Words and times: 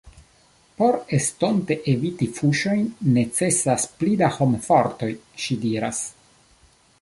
Por 0.79 0.95
estonte 1.17 1.77
eviti 1.93 2.27
fuŝojn 2.37 2.81
necesas 3.19 3.85
pli 4.01 4.17
da 4.23 4.31
homfortoj, 4.39 5.11
ŝi 5.45 5.59
diras. 5.69 6.03